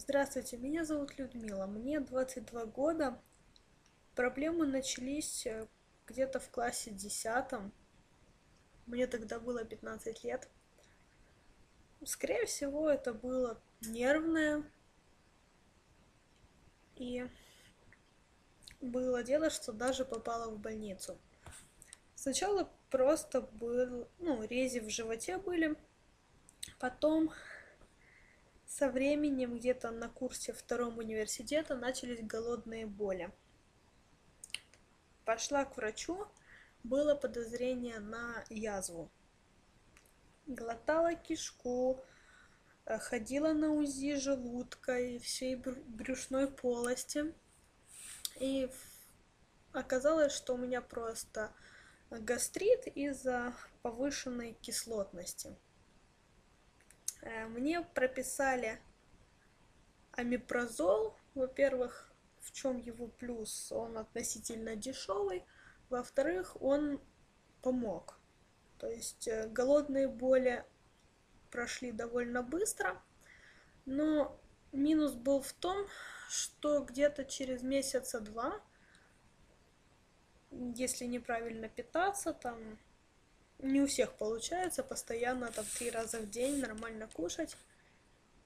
[0.00, 3.20] Здравствуйте, меня зовут Людмила, мне 22 года.
[4.14, 5.66] Проблемы начались э,
[6.06, 7.72] где-то в классе десятом.
[8.86, 10.48] Мне тогда было 15 лет.
[12.04, 14.62] Скорее всего, это было нервное.
[16.94, 17.26] И
[18.80, 21.18] было дело, что даже попала в больницу.
[22.14, 25.74] Сначала просто был, ну, рези в животе были.
[26.78, 27.32] Потом
[28.68, 33.32] со временем где-то на курсе втором университета начались голодные боли.
[35.24, 36.28] Пошла к врачу,
[36.84, 39.10] было подозрение на язву.
[40.46, 42.04] Глотала кишку,
[42.84, 47.34] э, ходила на УЗИ желудка и всей брюшной полости.
[48.38, 48.70] И
[49.72, 51.52] оказалось, что у меня просто
[52.10, 55.56] гастрит из-за повышенной кислотности.
[57.22, 58.80] Э, мне прописали
[60.12, 61.14] амипрозол.
[61.34, 63.72] Во-первых, в чем его плюс?
[63.72, 65.44] Он относительно дешевый.
[65.90, 67.00] Во-вторых, он
[67.62, 68.18] помог.
[68.78, 70.64] То есть э, голодные боли
[71.50, 73.00] прошли довольно быстро.
[73.84, 74.38] Но
[74.72, 75.86] минус был в том,
[76.28, 78.60] что где-то через месяца два,
[80.50, 82.78] если неправильно питаться, там
[83.58, 87.56] не у всех получается постоянно там три раза в день нормально кушать.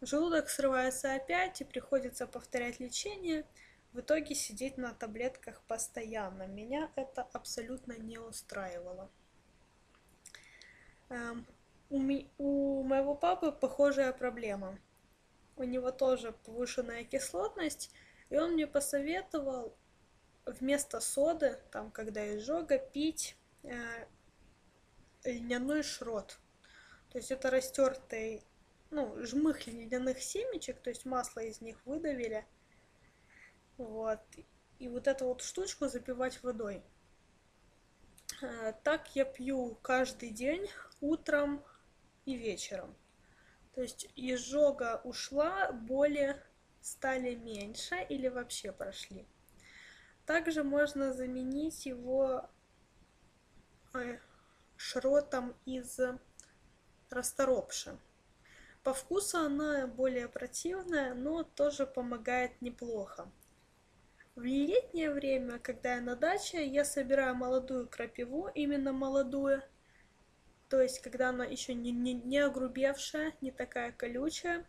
[0.00, 3.44] Желудок срывается опять и приходится повторять лечение.
[3.92, 6.46] В итоге сидеть на таблетках постоянно.
[6.46, 9.10] Меня это абсолютно не устраивало.
[11.08, 11.44] Эм,
[11.90, 14.78] у, моего папы похожая проблема.
[15.56, 17.90] У него тоже повышенная кислотность,
[18.30, 19.76] и он мне посоветовал
[20.46, 24.06] вместо соды, там, когда изжога, пить э,
[25.24, 26.38] льняной шрот.
[27.10, 28.44] То есть это растертый,
[28.90, 32.46] ну, жмых льняных семечек, то есть масло из них выдавили.
[33.76, 34.20] Вот.
[34.78, 36.82] И вот эту вот штучку запивать водой.
[38.42, 40.68] Э, так я пью каждый день,
[41.00, 41.64] утром
[42.24, 42.94] и вечером.
[43.74, 46.40] То есть изжога ушла, боли
[46.80, 49.26] стали меньше или вообще прошли.
[50.26, 52.48] Также можно заменить его
[53.94, 54.18] э,
[54.80, 56.00] шротом из
[57.10, 57.98] расторопши.
[58.82, 63.30] По вкусу она более противная, но тоже помогает неплохо.
[64.34, 69.62] В летнее время, когда я на даче, я собираю молодую крапиву, именно молодую,
[70.70, 74.66] то есть когда она еще не, не, не огрубевшая, не такая колючая.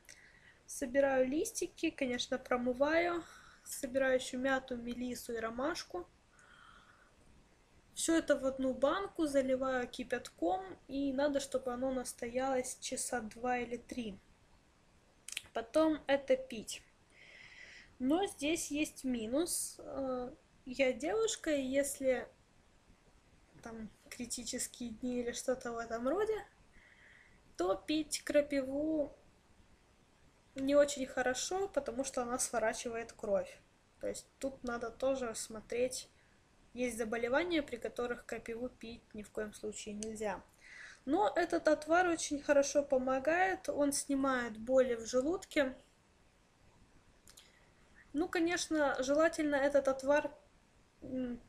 [0.66, 3.24] Собираю листики, конечно, промываю,
[3.64, 6.06] собираю еще мяту, мелису и ромашку–
[8.02, 13.78] все это в одну банку заливаю кипятком, и надо, чтобы оно настоялось часа два или
[13.78, 14.20] три.
[15.54, 16.82] Потом это пить.
[18.00, 19.76] Но здесь есть минус.
[19.78, 20.34] Э,
[20.66, 22.28] я девушка, и если
[23.62, 26.44] там критические дни или что-то в этом роде,
[27.56, 29.16] то пить крапиву
[30.56, 33.62] не очень хорошо, потому что она сворачивает кровь.
[34.00, 36.10] То есть тут надо тоже смотреть
[36.74, 40.42] есть заболевания, при которых крапиву пить ни в коем случае нельзя.
[41.06, 45.76] Но этот отвар очень хорошо помогает, он снимает боли в желудке.
[48.14, 50.32] Ну, конечно, желательно этот отвар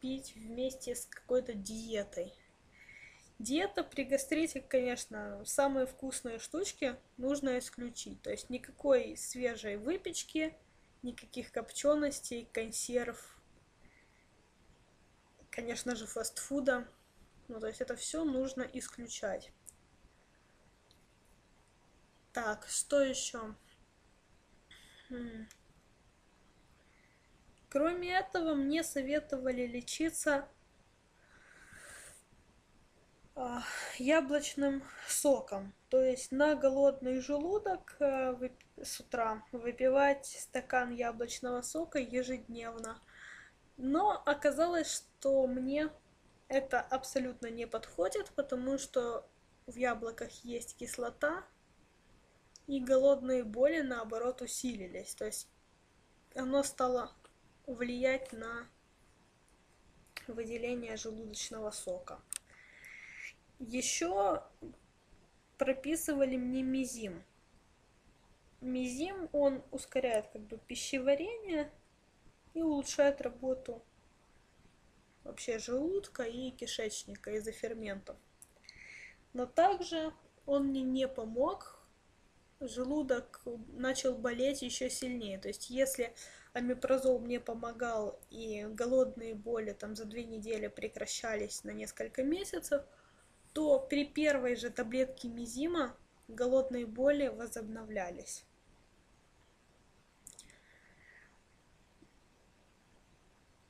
[0.01, 2.33] пить вместе с какой-то диетой.
[3.39, 8.23] Диета при гастрите, конечно, самые вкусные штучки нужно исключить.
[8.23, 10.57] То есть никакой свежей выпечки,
[11.03, 13.42] никаких копченостей, консерв,
[15.53, 16.89] конечно же, фастфуда.
[17.47, 19.53] Ну, то есть это все нужно исключать.
[22.33, 23.55] Так, что еще?
[27.69, 30.49] Кроме этого, мне советовали лечиться
[33.35, 33.63] а,
[33.99, 35.75] яблочным соком.
[35.89, 38.51] То есть на голодный желудок э,
[38.83, 43.01] с утра выпивать стакан яблочного сока ежедневно.
[43.77, 45.91] Но оказалось, что мне
[46.49, 49.27] это абсолютно не подходит, потому что
[49.67, 51.45] в яблоках есть кислота,
[52.67, 55.15] и голодные боли, наоборот, усилились.
[55.15, 55.49] То есть
[56.35, 57.13] оно стало
[57.67, 58.69] влиять на
[60.29, 62.21] выделение желудочного сока.
[63.59, 64.43] Еще
[65.59, 67.23] прописывали мне мизим.
[68.61, 71.71] Мизим, он ускоряет как бы пищеварение,
[72.55, 73.83] и улучшает работу
[75.25, 78.17] вообще желудка и кишечника из-за ферментов.
[79.33, 80.13] Но также
[80.47, 81.83] он мне не помог
[82.61, 85.39] желудок начал болеть еще сильнее.
[85.39, 86.15] То есть если
[86.53, 92.83] амипрозол мне помогал и голодные боли там за две недели прекращались на несколько месяцев,
[93.53, 95.97] то при первой же таблетке мизима
[96.29, 98.45] голодные боли возобновлялись.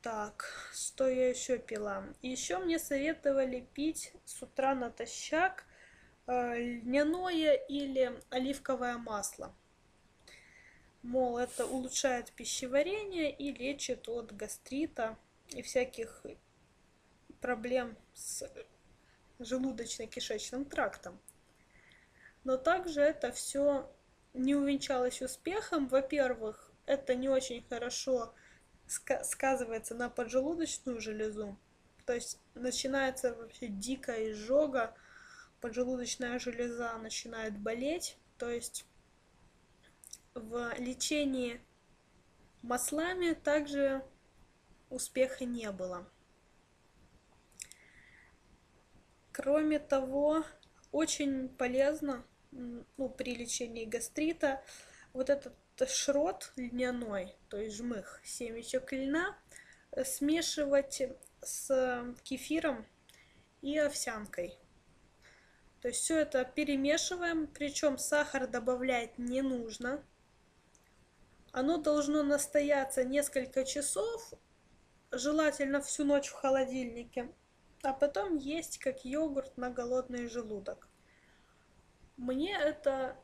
[0.02, 2.04] Так, что я еще пила?
[2.22, 5.64] Еще мне советовали пить с утра натощак
[6.26, 9.54] э, льняное или оливковое масло.
[11.02, 15.16] Мол, это улучшает пищеварение и лечит от гастрита
[15.50, 16.26] и всяких
[17.40, 18.42] проблем с
[19.38, 21.20] желудочно-кишечным трактом.
[22.42, 23.88] Но также это все
[24.34, 25.86] не увенчалось успехом.
[25.86, 28.34] Во-первых, это не очень хорошо
[28.86, 31.56] сказывается на поджелудочную железу.
[32.06, 34.94] То есть начинается вообще дикая изжога,
[35.60, 38.16] поджелудочная железа начинает болеть.
[38.38, 38.84] То есть
[40.34, 41.60] в лечении
[42.62, 44.04] маслами также
[44.90, 46.06] успеха не было.
[49.32, 50.44] Кроме того,
[50.90, 54.62] очень полезно ну, при лечении гастрита
[55.12, 55.54] вот этот
[55.86, 59.36] шрот льняной, то есть жмых семечек льна,
[59.92, 61.02] э, смешивать
[61.40, 62.86] с кефиром
[63.60, 64.58] и овсянкой.
[65.80, 70.04] То есть все это перемешиваем, причем сахар добавлять не нужно.
[71.50, 74.32] Оно должно настояться несколько часов,
[75.10, 77.34] желательно всю ночь в холодильнике,
[77.82, 80.88] а потом есть как йогурт на голодный желудок.
[82.16, 83.16] Мне это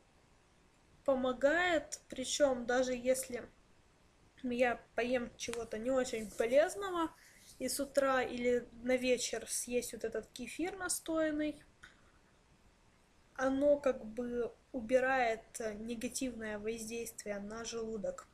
[1.09, 3.41] помогает, причем даже если
[4.43, 7.09] я поем чего-то не очень полезного,
[7.57, 11.59] и с утра или на вечер съесть вот этот кефир настоянный,
[13.33, 18.27] оно как бы убирает негативное воздействие на желудок.